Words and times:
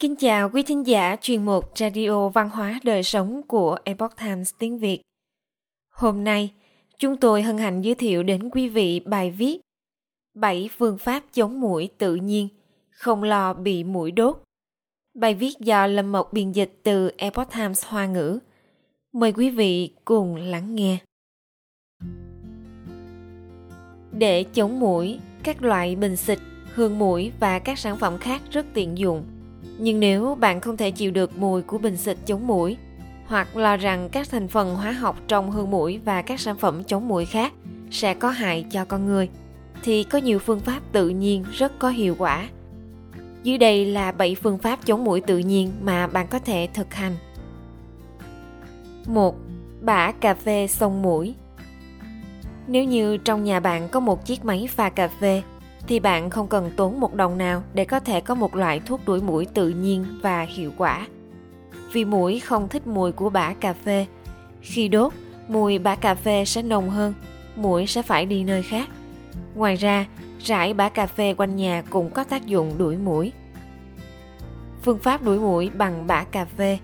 Kính 0.00 0.16
chào 0.16 0.50
quý 0.50 0.62
thính 0.62 0.86
giả 0.86 1.16
chuyên 1.20 1.44
mục 1.44 1.78
Radio 1.78 2.28
Văn 2.28 2.50
hóa 2.50 2.80
Đời 2.82 3.02
Sống 3.02 3.42
của 3.48 3.78
Epoch 3.84 4.16
Times 4.16 4.54
tiếng 4.58 4.78
Việt. 4.78 5.02
Hôm 5.94 6.24
nay, 6.24 6.52
chúng 6.98 7.16
tôi 7.16 7.42
hân 7.42 7.58
hạnh 7.58 7.82
giới 7.82 7.94
thiệu 7.94 8.22
đến 8.22 8.50
quý 8.50 8.68
vị 8.68 9.00
bài 9.00 9.30
viết 9.30 9.60
7 10.34 10.70
phương 10.78 10.98
pháp 10.98 11.22
chống 11.32 11.60
mũi 11.60 11.88
tự 11.98 12.14
nhiên, 12.14 12.48
không 12.90 13.22
lo 13.22 13.54
bị 13.54 13.84
mũi 13.84 14.10
đốt. 14.10 14.42
Bài 15.14 15.34
viết 15.34 15.58
do 15.60 15.86
Lâm 15.86 16.12
Mộc 16.12 16.32
biên 16.32 16.52
dịch 16.52 16.80
từ 16.82 17.10
Epoch 17.16 17.52
Times 17.52 17.84
Hoa 17.86 18.06
ngữ. 18.06 18.38
Mời 19.12 19.32
quý 19.32 19.50
vị 19.50 19.90
cùng 20.04 20.36
lắng 20.36 20.74
nghe. 20.74 20.98
Để 24.12 24.44
chống 24.54 24.80
mũi, 24.80 25.18
các 25.42 25.62
loại 25.62 25.96
bình 25.96 26.16
xịt, 26.16 26.38
hương 26.74 26.98
mũi 26.98 27.32
và 27.40 27.58
các 27.58 27.78
sản 27.78 27.96
phẩm 27.96 28.18
khác 28.18 28.42
rất 28.50 28.66
tiện 28.74 28.98
dụng– 28.98 29.24
nhưng 29.82 30.00
nếu 30.00 30.34
bạn 30.40 30.60
không 30.60 30.76
thể 30.76 30.90
chịu 30.90 31.10
được 31.10 31.38
mùi 31.38 31.62
của 31.62 31.78
bình 31.78 31.96
xịt 31.96 32.16
chống 32.26 32.46
muỗi 32.46 32.76
hoặc 33.26 33.56
lo 33.56 33.76
rằng 33.76 34.08
các 34.12 34.28
thành 34.30 34.48
phần 34.48 34.74
hóa 34.76 34.92
học 34.92 35.16
trong 35.28 35.50
hương 35.50 35.70
mũi 35.70 36.00
và 36.04 36.22
các 36.22 36.40
sản 36.40 36.56
phẩm 36.56 36.84
chống 36.84 37.08
muỗi 37.08 37.24
khác 37.24 37.52
sẽ 37.90 38.14
có 38.14 38.30
hại 38.30 38.66
cho 38.70 38.84
con 38.84 39.06
người, 39.06 39.28
thì 39.82 40.04
có 40.04 40.18
nhiều 40.18 40.38
phương 40.38 40.60
pháp 40.60 40.80
tự 40.92 41.08
nhiên 41.08 41.44
rất 41.52 41.78
có 41.78 41.88
hiệu 41.88 42.14
quả. 42.18 42.48
Dưới 43.42 43.58
đây 43.58 43.86
là 43.86 44.12
7 44.12 44.34
phương 44.34 44.58
pháp 44.58 44.86
chống 44.86 45.04
muỗi 45.04 45.20
tự 45.20 45.38
nhiên 45.38 45.72
mà 45.82 46.06
bạn 46.06 46.26
có 46.30 46.38
thể 46.38 46.68
thực 46.74 46.94
hành. 46.94 47.16
1. 49.06 49.36
Bã 49.80 50.12
cà 50.12 50.34
phê 50.34 50.66
xông 50.66 51.02
mũi 51.02 51.34
Nếu 52.66 52.84
như 52.84 53.16
trong 53.16 53.44
nhà 53.44 53.60
bạn 53.60 53.88
có 53.88 54.00
một 54.00 54.26
chiếc 54.26 54.44
máy 54.44 54.68
pha 54.70 54.88
cà 54.88 55.08
phê 55.08 55.42
thì 55.86 56.00
bạn 56.00 56.30
không 56.30 56.48
cần 56.48 56.70
tốn 56.76 57.00
một 57.00 57.14
đồng 57.14 57.38
nào 57.38 57.62
để 57.74 57.84
có 57.84 58.00
thể 58.00 58.20
có 58.20 58.34
một 58.34 58.56
loại 58.56 58.80
thuốc 58.80 59.00
đuổi 59.06 59.20
muỗi 59.20 59.46
tự 59.54 59.68
nhiên 59.68 60.04
và 60.22 60.42
hiệu 60.42 60.72
quả. 60.76 61.06
Vì 61.92 62.04
muỗi 62.04 62.40
không 62.40 62.68
thích 62.68 62.86
mùi 62.86 63.12
của 63.12 63.30
bã 63.30 63.54
cà 63.54 63.72
phê. 63.72 64.06
Khi 64.60 64.88
đốt, 64.88 65.12
mùi 65.48 65.78
bã 65.78 65.94
cà 65.94 66.14
phê 66.14 66.44
sẽ 66.44 66.62
nồng 66.62 66.90
hơn, 66.90 67.14
muỗi 67.56 67.86
sẽ 67.86 68.02
phải 68.02 68.26
đi 68.26 68.44
nơi 68.44 68.62
khác. 68.62 68.88
Ngoài 69.54 69.76
ra, 69.76 70.06
rải 70.40 70.74
bã 70.74 70.88
cà 70.88 71.06
phê 71.06 71.34
quanh 71.34 71.56
nhà 71.56 71.82
cũng 71.90 72.10
có 72.10 72.24
tác 72.24 72.46
dụng 72.46 72.78
đuổi 72.78 72.96
muỗi. 72.96 73.32
Phương 74.82 74.98
pháp 74.98 75.22
đuổi 75.22 75.38
muỗi 75.38 75.70
bằng 75.74 76.06
bã 76.06 76.24
cà 76.24 76.44
phê. 76.44 76.78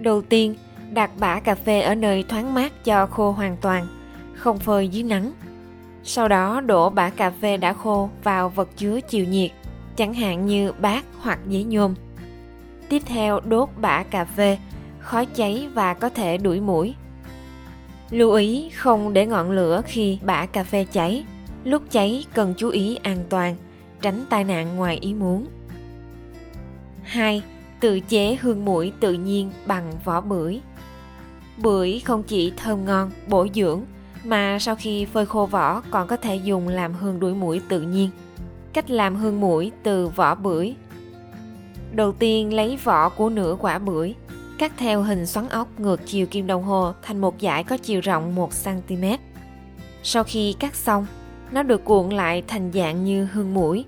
Đầu 0.00 0.22
tiên, 0.22 0.54
đặt 0.92 1.10
bã 1.18 1.40
cà 1.40 1.54
phê 1.54 1.80
ở 1.80 1.94
nơi 1.94 2.24
thoáng 2.28 2.54
mát 2.54 2.84
cho 2.84 3.06
khô 3.06 3.32
hoàn 3.32 3.56
toàn, 3.56 3.86
không 4.34 4.58
phơi 4.58 4.88
dưới 4.88 5.02
nắng 5.02 5.32
sau 6.04 6.28
đó 6.28 6.60
đổ 6.60 6.90
bã 6.90 7.10
cà 7.10 7.30
phê 7.30 7.56
đã 7.56 7.72
khô 7.72 8.10
vào 8.24 8.48
vật 8.48 8.68
chứa 8.76 9.00
chịu 9.00 9.24
nhiệt, 9.24 9.50
chẳng 9.96 10.14
hạn 10.14 10.46
như 10.46 10.72
bát 10.72 11.04
hoặc 11.20 11.38
giấy 11.48 11.64
nhôm. 11.64 11.94
Tiếp 12.88 13.02
theo 13.06 13.40
đốt 13.40 13.68
bã 13.76 14.02
cà 14.02 14.24
phê, 14.24 14.58
khói 14.98 15.26
cháy 15.26 15.68
và 15.74 15.94
có 15.94 16.08
thể 16.08 16.38
đuổi 16.38 16.60
mũi. 16.60 16.94
Lưu 18.10 18.32
ý 18.32 18.70
không 18.74 19.12
để 19.12 19.26
ngọn 19.26 19.50
lửa 19.50 19.82
khi 19.86 20.18
bã 20.22 20.46
cà 20.46 20.64
phê 20.64 20.86
cháy. 20.92 21.24
Lúc 21.64 21.82
cháy 21.90 22.24
cần 22.34 22.54
chú 22.56 22.68
ý 22.68 22.96
an 23.02 23.18
toàn, 23.28 23.56
tránh 24.00 24.24
tai 24.30 24.44
nạn 24.44 24.76
ngoài 24.76 24.98
ý 25.00 25.14
muốn. 25.14 25.46
2. 27.02 27.42
Tự 27.80 28.00
chế 28.00 28.36
hương 28.40 28.64
mũi 28.64 28.92
tự 29.00 29.12
nhiên 29.12 29.50
bằng 29.66 29.92
vỏ 30.04 30.20
bưởi. 30.20 30.60
Bưởi 31.56 32.02
không 32.04 32.22
chỉ 32.22 32.52
thơm 32.56 32.84
ngon, 32.84 33.10
bổ 33.28 33.46
dưỡng 33.54 33.82
mà 34.24 34.58
sau 34.58 34.74
khi 34.74 35.04
phơi 35.04 35.26
khô 35.26 35.46
vỏ 35.46 35.82
còn 35.90 36.06
có 36.06 36.16
thể 36.16 36.36
dùng 36.36 36.68
làm 36.68 36.94
hương 36.94 37.20
đuổi 37.20 37.34
mũi 37.34 37.60
tự 37.68 37.80
nhiên. 37.80 38.10
Cách 38.72 38.90
làm 38.90 39.16
hương 39.16 39.40
mũi 39.40 39.72
từ 39.82 40.08
vỏ 40.08 40.34
bưởi 40.34 40.74
Đầu 41.92 42.12
tiên 42.12 42.54
lấy 42.54 42.78
vỏ 42.84 43.08
của 43.08 43.28
nửa 43.28 43.56
quả 43.60 43.78
bưởi, 43.78 44.14
cắt 44.58 44.72
theo 44.76 45.02
hình 45.02 45.26
xoắn 45.26 45.48
ốc 45.48 45.80
ngược 45.80 46.00
chiều 46.06 46.26
kim 46.26 46.46
đồng 46.46 46.62
hồ 46.62 46.92
thành 47.02 47.20
một 47.20 47.34
dải 47.40 47.64
có 47.64 47.76
chiều 47.76 48.00
rộng 48.00 48.36
1cm. 48.36 49.18
Sau 50.02 50.24
khi 50.24 50.52
cắt 50.58 50.74
xong, 50.74 51.06
nó 51.50 51.62
được 51.62 51.84
cuộn 51.84 52.10
lại 52.10 52.42
thành 52.48 52.70
dạng 52.72 53.04
như 53.04 53.28
hương 53.32 53.54
mũi. 53.54 53.84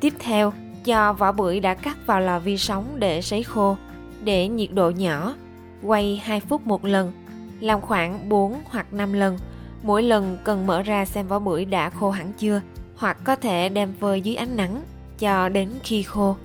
Tiếp 0.00 0.14
theo, 0.18 0.52
cho 0.84 1.12
vỏ 1.12 1.32
bưởi 1.32 1.60
đã 1.60 1.74
cắt 1.74 1.96
vào 2.06 2.20
lò 2.20 2.38
vi 2.38 2.56
sóng 2.56 2.84
để 2.96 3.22
sấy 3.22 3.42
khô, 3.42 3.76
để 4.24 4.48
nhiệt 4.48 4.72
độ 4.72 4.90
nhỏ, 4.90 5.34
quay 5.82 6.22
2 6.24 6.40
phút 6.40 6.66
một 6.66 6.84
lần, 6.84 7.12
làm 7.60 7.80
khoảng 7.80 8.28
4 8.28 8.60
hoặc 8.70 8.92
5 8.92 9.12
lần 9.12 9.38
Mỗi 9.82 10.02
lần 10.02 10.38
cần 10.44 10.66
mở 10.66 10.82
ra 10.82 11.04
xem 11.04 11.28
vỏ 11.28 11.38
bưởi 11.38 11.64
đã 11.64 11.90
khô 11.90 12.10
hẳn 12.10 12.32
chưa, 12.38 12.60
hoặc 12.96 13.18
có 13.24 13.36
thể 13.36 13.68
đem 13.68 13.92
phơi 14.00 14.20
dưới 14.20 14.34
ánh 14.34 14.56
nắng 14.56 14.82
cho 15.18 15.48
đến 15.48 15.70
khi 15.82 16.02
khô. 16.02 16.36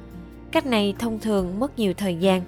Cách 0.51 0.65
này 0.65 0.95
thông 0.99 1.19
thường 1.19 1.59
mất 1.59 1.79
nhiều 1.79 1.93
thời 1.93 2.15
gian. 2.15 2.41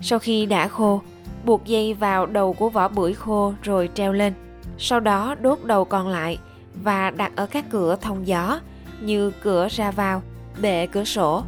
Sau 0.00 0.18
khi 0.18 0.46
đã 0.46 0.68
khô, 0.68 1.00
buộc 1.44 1.64
dây 1.64 1.94
vào 1.94 2.26
đầu 2.26 2.52
của 2.52 2.68
vỏ 2.68 2.88
bưởi 2.88 3.14
khô 3.14 3.54
rồi 3.62 3.90
treo 3.94 4.12
lên. 4.12 4.32
Sau 4.78 5.00
đó 5.00 5.34
đốt 5.40 5.58
đầu 5.64 5.84
còn 5.84 6.08
lại 6.08 6.38
và 6.82 7.10
đặt 7.10 7.32
ở 7.36 7.46
các 7.46 7.64
cửa 7.70 7.96
thông 8.00 8.26
gió 8.26 8.60
như 9.00 9.30
cửa 9.42 9.68
ra 9.70 9.90
vào, 9.90 10.22
bệ 10.60 10.86
cửa 10.86 11.04
sổ. 11.04 11.42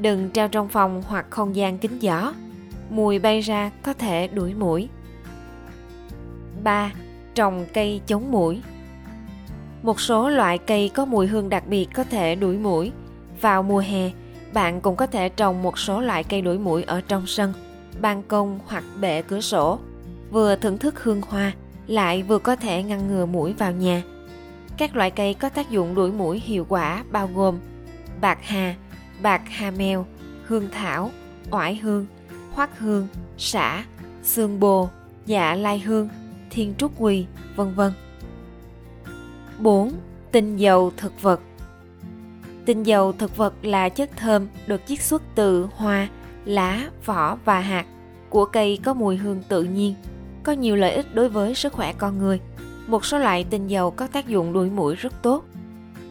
Đừng 0.00 0.30
treo 0.30 0.48
trong 0.48 0.68
phòng 0.68 1.02
hoặc 1.06 1.26
không 1.30 1.56
gian 1.56 1.78
kín 1.78 1.98
gió. 1.98 2.32
Mùi 2.90 3.18
bay 3.18 3.40
ra 3.40 3.70
có 3.82 3.92
thể 3.92 4.28
đuổi 4.28 4.54
mũi. 4.54 4.88
3 6.64 6.92
trồng 7.36 7.66
cây 7.74 8.00
chống 8.06 8.30
muỗi. 8.30 8.60
Một 9.82 10.00
số 10.00 10.28
loại 10.28 10.58
cây 10.58 10.90
có 10.94 11.04
mùi 11.04 11.26
hương 11.26 11.48
đặc 11.48 11.66
biệt 11.66 11.88
có 11.94 12.04
thể 12.04 12.34
đuổi 12.34 12.56
muỗi. 12.56 12.92
Vào 13.40 13.62
mùa 13.62 13.78
hè, 13.78 14.10
bạn 14.52 14.80
cũng 14.80 14.96
có 14.96 15.06
thể 15.06 15.28
trồng 15.28 15.62
một 15.62 15.78
số 15.78 16.00
loại 16.00 16.24
cây 16.24 16.42
đuổi 16.42 16.58
muỗi 16.58 16.82
ở 16.82 17.00
trong 17.08 17.26
sân, 17.26 17.52
ban 18.00 18.22
công 18.22 18.58
hoặc 18.66 18.84
bệ 19.00 19.22
cửa 19.22 19.40
sổ. 19.40 19.78
Vừa 20.30 20.56
thưởng 20.56 20.78
thức 20.78 21.02
hương 21.02 21.22
hoa, 21.22 21.52
lại 21.86 22.22
vừa 22.22 22.38
có 22.38 22.56
thể 22.56 22.82
ngăn 22.82 23.08
ngừa 23.08 23.26
muỗi 23.26 23.52
vào 23.52 23.72
nhà. 23.72 24.02
Các 24.76 24.96
loại 24.96 25.10
cây 25.10 25.34
có 25.34 25.48
tác 25.48 25.70
dụng 25.70 25.94
đuổi 25.94 26.12
muỗi 26.12 26.42
hiệu 26.44 26.66
quả 26.68 27.04
bao 27.10 27.30
gồm 27.34 27.58
bạc 28.20 28.38
hà, 28.42 28.74
bạc 29.22 29.42
hà 29.46 29.70
mèo, 29.70 30.06
hương 30.46 30.68
thảo, 30.72 31.10
oải 31.50 31.76
hương, 31.76 32.06
hoắc 32.52 32.78
hương, 32.78 33.08
xả, 33.38 33.84
xương 34.22 34.60
bồ, 34.60 34.88
dạ 35.26 35.54
lai 35.54 35.78
hương, 35.78 36.08
thiên 36.56 36.74
trúc 36.78 36.92
quỳ, 36.98 37.26
vân 37.56 37.74
vân. 37.74 37.92
4. 39.58 39.92
Tinh 40.32 40.56
dầu 40.56 40.92
thực 40.96 41.22
vật 41.22 41.40
Tinh 42.64 42.82
dầu 42.82 43.12
thực 43.12 43.36
vật 43.36 43.54
là 43.62 43.88
chất 43.88 44.10
thơm 44.16 44.46
được 44.66 44.80
chiết 44.86 45.02
xuất 45.02 45.22
từ 45.34 45.68
hoa, 45.76 46.08
lá, 46.44 46.90
vỏ 47.04 47.38
và 47.44 47.60
hạt 47.60 47.86
của 48.30 48.44
cây 48.44 48.78
có 48.84 48.94
mùi 48.94 49.16
hương 49.16 49.42
tự 49.48 49.62
nhiên, 49.62 49.94
có 50.42 50.52
nhiều 50.52 50.76
lợi 50.76 50.92
ích 50.92 51.14
đối 51.14 51.28
với 51.28 51.54
sức 51.54 51.72
khỏe 51.72 51.92
con 51.92 52.18
người. 52.18 52.40
Một 52.86 53.04
số 53.04 53.18
loại 53.18 53.44
tinh 53.44 53.66
dầu 53.66 53.90
có 53.90 54.06
tác 54.06 54.28
dụng 54.28 54.52
đuổi 54.52 54.70
mũi 54.70 54.94
rất 54.94 55.22
tốt. 55.22 55.44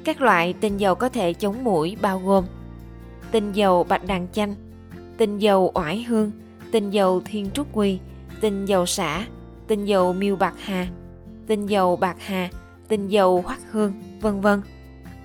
Các 0.03 0.22
loại 0.22 0.53
tinh 0.53 0.77
dầu 0.77 0.95
có 0.95 1.09
thể 1.09 1.33
chống 1.33 1.63
mũi 1.63 1.97
bao 2.01 2.19
gồm 2.19 2.45
tinh 3.31 3.51
dầu 3.51 3.83
bạch 3.83 4.07
đàn 4.07 4.27
chanh, 4.33 4.56
tinh 5.17 5.38
dầu 5.38 5.72
oải 5.73 6.03
hương, 6.03 6.31
tinh 6.72 6.89
dầu 6.89 7.22
thiên 7.25 7.50
trúc 7.53 7.67
quỳ, 7.73 8.00
tinh 8.41 8.66
dầu 8.66 8.85
xả, 8.85 9.25
tinh 9.67 9.85
dầu 9.85 10.13
miêu 10.13 10.35
bạc 10.35 10.53
hà, 10.59 10.87
tinh 11.47 11.65
dầu 11.65 11.95
bạc 11.95 12.15
hà, 12.19 12.49
tinh 12.87 13.07
dầu 13.07 13.43
hoắc 13.45 13.59
hương, 13.71 13.93
vân 14.21 14.41
vân. 14.41 14.61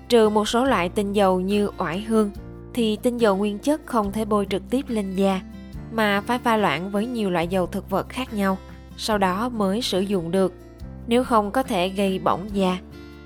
Trừ 0.09 0.29
một 0.29 0.47
số 0.47 0.65
loại 0.65 0.89
tinh 0.89 1.13
dầu 1.13 1.39
như 1.39 1.69
oải 1.77 2.01
hương 2.01 2.31
thì 2.73 2.97
tinh 3.03 3.17
dầu 3.17 3.37
nguyên 3.37 3.59
chất 3.59 3.81
không 3.85 4.11
thể 4.11 4.25
bôi 4.25 4.47
trực 4.49 4.69
tiếp 4.69 4.85
lên 4.87 5.15
da 5.15 5.41
mà 5.91 6.21
phải 6.21 6.39
pha 6.39 6.57
loãng 6.57 6.91
với 6.91 7.05
nhiều 7.05 7.29
loại 7.29 7.47
dầu 7.47 7.67
thực 7.67 7.89
vật 7.89 8.09
khác 8.09 8.33
nhau, 8.33 8.57
sau 8.97 9.17
đó 9.17 9.49
mới 9.49 9.81
sử 9.81 10.01
dụng 10.01 10.31
được. 10.31 10.53
Nếu 11.07 11.23
không 11.23 11.51
có 11.51 11.63
thể 11.63 11.89
gây 11.89 12.19
bỏng 12.19 12.49
da. 12.53 12.77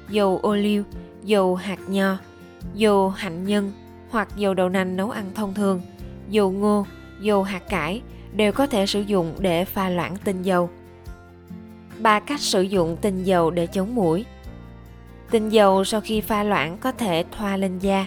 Dầu 0.09 0.39
ô 0.43 0.55
liu, 0.55 0.83
dầu 1.23 1.55
hạt 1.55 1.79
nho, 1.87 2.17
dầu 2.73 3.09
hạnh 3.09 3.45
nhân 3.45 3.71
hoặc 4.09 4.27
dầu 4.35 4.53
đậu 4.53 4.69
nành 4.69 4.97
nấu 4.97 5.09
ăn 5.09 5.31
thông 5.35 5.53
thường, 5.53 5.81
dầu 6.29 6.51
ngô, 6.51 6.85
dầu 7.21 7.43
hạt 7.43 7.69
cải 7.69 8.01
đều 8.35 8.51
có 8.51 8.67
thể 8.67 8.85
sử 8.85 9.01
dụng 9.01 9.33
để 9.39 9.65
pha 9.65 9.89
loãng 9.89 10.15
tinh 10.23 10.41
dầu 10.41 10.69
ba 11.99 12.19
cách 12.19 12.39
sử 12.39 12.61
dụng 12.61 12.97
tinh 13.01 13.23
dầu 13.23 13.51
để 13.51 13.67
chống 13.67 13.95
mũi. 13.95 14.25
Tinh 15.31 15.49
dầu 15.49 15.83
sau 15.83 16.01
khi 16.01 16.21
pha 16.21 16.43
loãng 16.43 16.77
có 16.77 16.91
thể 16.91 17.23
thoa 17.37 17.57
lên 17.57 17.79
da, 17.79 18.05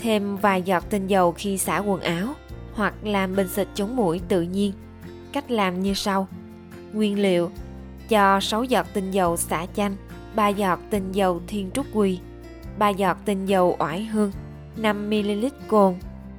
thêm 0.00 0.36
vài 0.36 0.62
giọt 0.62 0.90
tinh 0.90 1.06
dầu 1.06 1.32
khi 1.32 1.58
xả 1.58 1.78
quần 1.78 2.00
áo 2.00 2.26
hoặc 2.74 2.94
làm 3.02 3.36
bình 3.36 3.48
xịt 3.48 3.68
chống 3.74 3.96
mũi 3.96 4.20
tự 4.28 4.42
nhiên. 4.42 4.72
Cách 5.32 5.50
làm 5.50 5.82
như 5.82 5.94
sau. 5.94 6.28
Nguyên 6.92 7.22
liệu: 7.22 7.50
cho 8.08 8.40
6 8.40 8.64
giọt 8.64 8.86
tinh 8.92 9.10
dầu 9.10 9.36
xả 9.36 9.66
chanh, 9.76 9.96
3 10.34 10.48
giọt 10.48 10.80
tinh 10.90 11.12
dầu 11.12 11.40
thiên 11.46 11.70
trúc 11.70 11.86
quỳ, 11.92 12.18
3 12.78 12.88
giọt 12.88 13.16
tinh 13.24 13.46
dầu 13.46 13.76
oải 13.78 14.04
hương, 14.04 14.32
5 14.76 15.10
ml 15.10 15.46
cồn, 15.68 15.94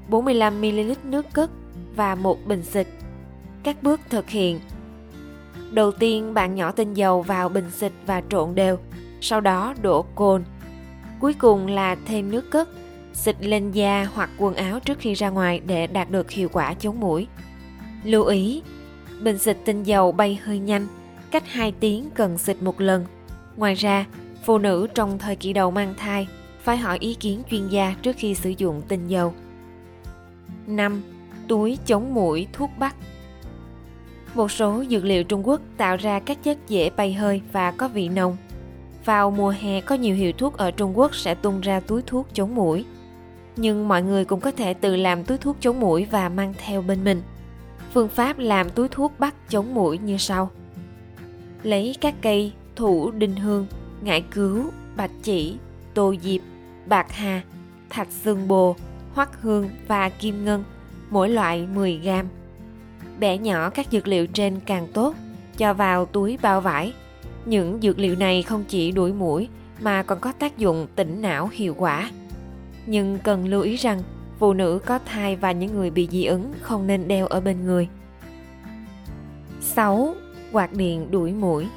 45 0.10 0.62
ml 0.62 0.92
nước 1.04 1.26
cất 1.34 1.50
và 1.96 2.16
một 2.16 2.38
bình 2.46 2.64
xịt. 2.64 2.88
Các 3.64 3.84
bước 3.84 4.02
thực 4.10 4.30
hiện 4.30 4.60
Đầu 5.72 5.92
tiên 5.92 6.34
bạn 6.34 6.56
nhỏ 6.56 6.72
tinh 6.72 6.94
dầu 6.94 7.22
vào 7.22 7.50
bình 7.50 7.70
xịt 7.72 7.92
và 8.06 8.22
trộn 8.30 8.56
đều, 8.56 8.78
sau 9.22 9.42
đó 9.42 9.74
đổ 9.82 10.06
cồn. 10.16 10.44
Cuối 11.20 11.34
cùng 11.34 11.68
là 11.68 11.96
thêm 12.06 12.32
nước 12.32 12.52
cất, 12.52 12.70
xịt 13.14 13.36
lên 13.40 13.72
da 13.72 14.08
hoặc 14.14 14.30
quần 14.38 14.56
áo 14.56 14.80
trước 14.80 15.00
khi 15.00 15.14
ra 15.14 15.30
ngoài 15.30 15.62
để 15.66 15.88
đạt 15.88 16.12
được 16.12 16.32
hiệu 16.32 16.50
quả 16.50 16.74
chống 16.74 17.00
mũi. 17.00 17.28
Lưu 18.04 18.26
ý, 18.26 18.62
bình 19.22 19.38
xịt 19.38 19.58
tinh 19.66 19.84
dầu 19.84 20.12
bay 20.12 20.40
hơi 20.44 20.60
nhanh, 20.60 20.88
cách 21.32 21.44
2 21.48 21.72
tiếng 21.80 22.10
cần 22.16 22.38
xịt 22.38 22.62
một 22.62 22.82
lần. 22.82 23.06
Ngoài 23.58 23.74
ra, 23.76 24.06
phụ 24.44 24.58
nữ 24.58 24.88
trong 24.96 25.20
thời 25.20 25.36
kỳ 25.36 25.54
đầu 25.54 25.72
mang 25.72 25.94
thai 25.98 26.28
phải 26.64 26.78
hỏi 26.78 26.98
ý 27.02 27.14
kiến 27.14 27.42
chuyên 27.52 27.68
gia 27.68 27.96
trước 28.02 28.16
khi 28.18 28.36
sử 28.36 28.50
dụng 28.58 28.82
tinh 28.88 29.08
dầu. 29.08 29.34
5. 30.68 31.02
Túi 31.48 31.78
chống 31.86 32.14
mũi 32.14 32.48
thuốc 32.54 32.70
bắc 32.80 32.96
một 34.36 34.52
số 34.52 34.84
dược 34.90 35.04
liệu 35.04 35.24
Trung 35.24 35.48
Quốc 35.48 35.62
tạo 35.78 35.98
ra 35.98 36.20
các 36.20 36.44
chất 36.44 36.58
dễ 36.68 36.90
bay 36.90 37.14
hơi 37.14 37.42
và 37.52 37.72
có 37.72 37.88
vị 37.88 38.10
nồng. 38.10 38.38
Vào 39.06 39.32
mùa 39.32 39.54
hè 39.60 39.82
có 39.82 39.96
nhiều 39.96 40.16
hiệu 40.16 40.32
thuốc 40.32 40.58
ở 40.58 40.72
Trung 40.72 40.98
Quốc 40.98 41.16
sẽ 41.16 41.36
tung 41.36 41.62
ra 41.62 41.80
túi 41.80 42.02
thuốc 42.02 42.28
chống 42.34 42.56
mũi. 42.56 42.86
Nhưng 43.56 43.88
mọi 43.88 44.04
người 44.04 44.26
cũng 44.26 44.40
có 44.40 44.52
thể 44.52 44.74
tự 44.74 44.96
làm 44.96 45.24
túi 45.24 45.38
thuốc 45.38 45.58
chống 45.60 45.80
mũi 45.80 46.06
và 46.12 46.30
mang 46.30 46.54
theo 46.66 46.82
bên 46.82 47.04
mình. 47.04 47.22
Phương 47.94 48.08
pháp 48.08 48.40
làm 48.40 48.70
túi 48.70 48.88
thuốc 48.88 49.14
bắt 49.20 49.36
chống 49.50 49.74
mũi 49.74 49.98
như 49.98 50.18
sau. 50.18 50.52
Lấy 51.64 51.96
các 52.02 52.16
cây 52.22 52.52
thủ 52.76 53.12
đinh 53.12 53.36
hương, 53.36 53.68
ngải 54.02 54.22
cứu, 54.22 54.64
bạch 54.96 55.12
chỉ, 55.24 55.58
tô 55.94 56.16
diệp, 56.22 56.42
bạc 56.86 57.12
hà, 57.12 57.42
thạch 57.90 58.12
xương 58.24 58.48
bồ, 58.48 58.76
hoắc 59.14 59.42
hương 59.42 59.70
và 59.88 60.10
kim 60.10 60.46
ngân, 60.46 60.64
mỗi 61.10 61.30
loại 61.30 61.68
10 61.76 61.98
gram. 61.98 62.28
Bẻ 63.20 63.38
nhỏ 63.38 63.70
các 63.70 63.88
dược 63.92 64.08
liệu 64.08 64.28
trên 64.28 64.60
càng 64.66 64.88
tốt, 64.94 65.16
cho 65.58 65.74
vào 65.74 66.06
túi 66.06 66.38
bao 66.42 66.62
vải. 66.62 66.94
Những 67.46 67.80
dược 67.82 68.00
liệu 68.00 68.16
này 68.16 68.44
không 68.44 68.64
chỉ 68.68 68.92
đuổi 68.92 69.14
mũi 69.14 69.50
mà 69.82 70.04
còn 70.04 70.20
có 70.20 70.32
tác 70.32 70.58
dụng 70.58 70.88
tỉnh 70.96 71.22
não 71.22 71.50
hiệu 71.54 71.76
quả. 71.78 72.12
Nhưng 72.86 73.20
cần 73.24 73.48
lưu 73.48 73.62
ý 73.62 73.76
rằng 73.76 74.02
phụ 74.40 74.54
nữ 74.54 74.80
có 74.86 75.00
thai 75.06 75.36
và 75.36 75.52
những 75.52 75.74
người 75.74 75.90
bị 75.90 76.08
dị 76.12 76.26
ứng 76.26 76.54
không 76.62 76.88
nên 76.88 77.08
đeo 77.08 77.28
ở 77.28 77.42
bên 77.42 77.66
người. 77.66 77.88
6. 79.62 80.16
Quạt 80.52 80.74
điện 80.74 81.12
đuổi 81.12 81.32
mũi 81.32 81.68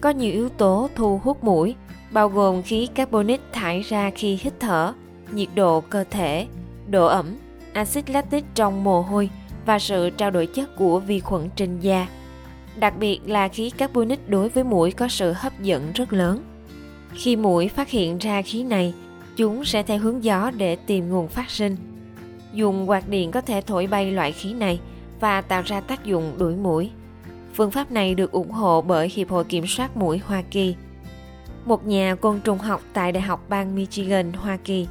Có 0.00 0.10
nhiều 0.10 0.32
yếu 0.32 0.48
tố 0.48 0.88
thu 0.94 1.20
hút 1.24 1.44
mũi, 1.44 1.74
bao 2.10 2.28
gồm 2.28 2.62
khí 2.62 2.88
carbonic 2.94 3.40
thải 3.52 3.80
ra 3.80 4.10
khi 4.14 4.38
hít 4.42 4.52
thở, 4.60 4.92
nhiệt 5.32 5.48
độ 5.54 5.80
cơ 5.80 6.04
thể, 6.10 6.46
độ 6.90 7.06
ẩm, 7.06 7.36
axit 7.72 8.10
lactic 8.10 8.44
trong 8.54 8.84
mồ 8.84 9.02
hôi 9.02 9.30
và 9.66 9.78
sự 9.78 10.10
trao 10.10 10.30
đổi 10.30 10.46
chất 10.46 10.76
của 10.76 11.00
vi 11.00 11.20
khuẩn 11.20 11.48
trên 11.56 11.80
da. 11.80 12.06
Đặc 12.78 12.94
biệt 12.98 13.20
là 13.26 13.48
khí 13.48 13.70
carbonic 13.70 14.28
đối 14.28 14.48
với 14.48 14.64
mũi 14.64 14.92
có 14.92 15.08
sự 15.08 15.32
hấp 15.32 15.60
dẫn 15.60 15.92
rất 15.94 16.12
lớn. 16.12 16.42
Khi 17.14 17.36
mũi 17.36 17.68
phát 17.68 17.90
hiện 17.90 18.18
ra 18.18 18.42
khí 18.42 18.62
này, 18.62 18.94
chúng 19.36 19.64
sẽ 19.64 19.82
theo 19.82 19.98
hướng 19.98 20.24
gió 20.24 20.50
để 20.56 20.76
tìm 20.76 21.08
nguồn 21.08 21.28
phát 21.28 21.50
sinh. 21.50 21.76
Dùng 22.52 22.90
quạt 22.90 23.08
điện 23.08 23.30
có 23.30 23.40
thể 23.40 23.60
thổi 23.60 23.86
bay 23.86 24.10
loại 24.12 24.32
khí 24.32 24.52
này 24.52 24.80
và 25.20 25.40
tạo 25.40 25.62
ra 25.62 25.80
tác 25.80 26.04
dụng 26.04 26.34
đuổi 26.38 26.56
mũi. 26.56 26.90
Phương 27.54 27.70
pháp 27.70 27.90
này 27.90 28.14
được 28.14 28.32
ủng 28.32 28.50
hộ 28.50 28.82
bởi 28.82 29.10
Hiệp 29.14 29.30
hội 29.30 29.44
Kiểm 29.44 29.66
soát 29.66 29.96
mũi 29.96 30.18
Hoa 30.18 30.42
Kỳ. 30.50 30.74
Một 31.64 31.86
nhà 31.86 32.14
côn 32.14 32.40
trùng 32.40 32.58
học 32.58 32.80
tại 32.92 33.12
Đại 33.12 33.22
học 33.22 33.44
bang 33.48 33.74
Michigan, 33.74 34.32
Hoa 34.32 34.56
Kỳ 34.64 34.86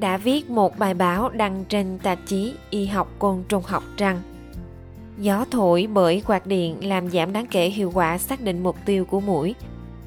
đã 0.00 0.16
viết 0.16 0.50
một 0.50 0.78
bài 0.78 0.94
báo 0.94 1.28
đăng 1.28 1.64
trên 1.68 1.98
tạp 1.98 2.18
chí 2.26 2.54
Y 2.70 2.86
học 2.86 3.08
côn 3.18 3.42
trùng 3.48 3.62
học 3.66 3.82
rằng 3.96 4.20
Gió 5.18 5.44
thổi 5.50 5.88
bởi 5.92 6.22
quạt 6.26 6.46
điện 6.46 6.88
làm 6.88 7.10
giảm 7.10 7.32
đáng 7.32 7.46
kể 7.46 7.66
hiệu 7.66 7.90
quả 7.94 8.18
xác 8.18 8.40
định 8.40 8.62
mục 8.62 8.76
tiêu 8.84 9.04
của 9.04 9.20
mũi. 9.20 9.54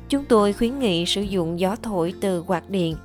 Chúng 0.09 0.25
tôi 0.25 0.53
khuyến 0.53 0.79
nghị 0.79 1.05
sử 1.05 1.21
dụng 1.21 1.59
gió 1.59 1.75
thổi 1.83 2.13
từ 2.21 2.41
quạt 2.41 2.69
điện 2.69 2.95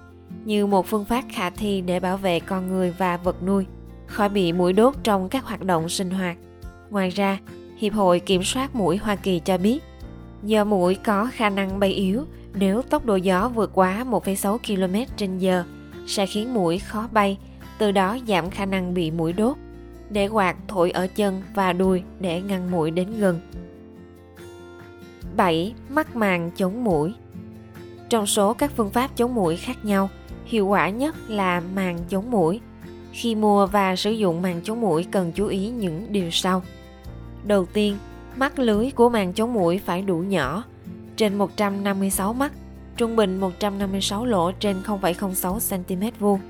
như 0.45 0.67
một 0.67 0.87
phương 0.87 1.05
pháp 1.05 1.25
khả 1.33 1.51
thi 1.51 1.81
để 1.81 2.01
bảo 2.01 2.17
vệ 2.17 2.41
con 2.41 2.69
người 2.69 2.95
và 2.99 3.17
vật 3.17 3.43
nuôi 3.43 3.67
khỏi 4.07 4.29
bị 4.29 4.53
mũi 4.53 4.73
đốt 4.73 4.95
trong 5.03 5.29
các 5.29 5.45
hoạt 5.45 5.63
động 5.65 5.89
sinh 5.89 6.11
hoạt. 6.11 6.37
Ngoài 6.91 7.11
ra, 7.11 7.39
Hiệp 7.77 7.93
hội 7.93 8.21
Kiểm 8.21 8.43
soát 8.45 8.75
mũi 8.75 8.97
Hoa 8.97 9.17
Kỳ 9.17 9.39
cho 9.39 9.59
biết, 9.59 9.79
do 10.43 10.65
mũi 10.65 10.95
có 10.95 11.29
khả 11.33 11.51
năng 11.51 11.81
bay 11.81 11.91
yếu 11.91 12.25
nếu 12.55 12.83
tốc 12.83 13.05
độ 13.05 13.17
gió 13.17 13.49
vượt 13.49 13.71
quá 13.75 14.05
1,6 14.11 14.59
km 14.59 15.13
trên 15.17 15.39
giờ 15.39 15.65
sẽ 16.07 16.27
khiến 16.27 16.55
mũi 16.55 16.79
khó 16.79 17.09
bay, 17.13 17.39
từ 17.79 17.93
đó 17.93 18.19
giảm 18.29 18.51
khả 18.51 18.67
năng 18.67 18.95
bị 18.95 19.11
mũi 19.11 19.33
đốt. 19.33 19.57
Để 20.11 20.29
quạt 20.29 20.57
thổi 20.69 20.91
ở 20.91 21.07
chân 21.07 21.43
và 21.55 21.73
đuôi 21.73 22.03
để 22.21 22.41
ngăn 22.41 22.71
mũi 22.71 22.91
đến 22.91 23.09
gần. 23.19 23.41
7. 25.37 25.75
mắt 25.89 26.17
màng 26.17 26.51
chống 26.57 26.85
mũi 26.85 27.15
Trong 28.09 28.27
số 28.27 28.55
các 28.55 28.73
phương 28.77 28.91
pháp 28.91 29.11
chống 29.17 29.35
mũi 29.35 29.57
khác 29.57 29.85
nhau, 29.85 30.09
hiệu 30.45 30.67
quả 30.67 30.91
nhất 30.91 31.15
là 31.29 31.63
màng 31.75 31.99
chống 32.09 32.31
mũi. 32.31 32.61
Khi 33.13 33.35
mua 33.35 33.67
và 33.67 33.97
sử 33.97 34.11
dụng 34.11 34.43
màng 34.43 34.61
chống 34.65 34.81
mũi 34.81 35.07
cần 35.11 35.33
chú 35.33 35.47
ý 35.47 35.69
những 35.69 36.07
điều 36.13 36.31
sau. 36.31 36.63
Đầu 37.45 37.67
tiên, 37.67 37.99
mắt 38.37 38.59
lưới 38.59 38.91
của 38.91 39.09
màng 39.09 39.33
chống 39.33 39.55
mũi 39.55 39.79
phải 39.79 40.03
đủ 40.03 40.19
nhỏ, 40.19 40.65
trên 41.17 41.39
156 41.39 42.33
mắt, 42.33 42.53
trung 42.97 43.17
bình 43.17 43.41
156 43.41 44.25
lỗ 44.25 44.53
trên 44.53 44.77
0,06 44.83 45.85
cm 45.85 46.19
vuông. 46.19 46.41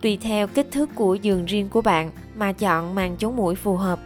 Tùy 0.00 0.18
theo 0.22 0.46
kích 0.46 0.68
thước 0.72 0.90
của 0.94 1.14
giường 1.14 1.44
riêng 1.44 1.68
của 1.68 1.80
bạn 1.82 2.10
mà 2.36 2.52
chọn 2.52 2.94
màng 2.94 3.16
chống 3.16 3.36
mũi 3.36 3.54
phù 3.54 3.76
hợp. 3.76 3.98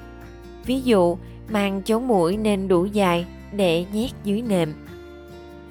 Ví 0.67 0.81
dụ, 0.81 1.19
màng 1.49 1.83
chống 1.83 2.09
mũi 2.09 2.37
nên 2.37 2.69
đủ 2.69 2.85
dài 2.85 3.27
để 3.53 3.85
nhét 3.93 4.11
dưới 4.25 4.43
nệm. 4.43 4.75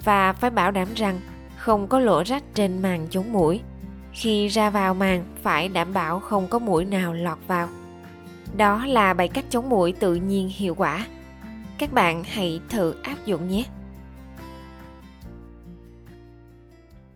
Và 0.04 0.32
phải 0.32 0.50
bảo 0.50 0.70
đảm 0.70 0.88
rằng 0.94 1.20
không 1.56 1.88
có 1.88 1.98
lỗ 1.98 2.22
rách 2.24 2.42
trên 2.54 2.82
màng 2.82 3.06
chống 3.10 3.32
mũi. 3.32 3.60
Khi 4.12 4.48
ra 4.48 4.70
vào 4.70 4.94
màng 4.94 5.24
phải 5.42 5.68
đảm 5.68 5.92
bảo 5.92 6.20
không 6.20 6.46
có 6.46 6.58
mũi 6.58 6.84
nào 6.84 7.14
lọt 7.14 7.38
vào. 7.46 7.68
Đó 8.56 8.86
là 8.86 9.14
bài 9.14 9.28
cách 9.28 9.44
chống 9.50 9.68
mũi 9.68 9.92
tự 9.92 10.14
nhiên 10.14 10.50
hiệu 10.56 10.74
quả. 10.74 11.06
Các 11.78 11.92
bạn 11.92 12.24
hãy 12.24 12.60
thử 12.68 12.94
áp 13.02 13.16
dụng 13.24 13.48
nhé. 13.48 13.64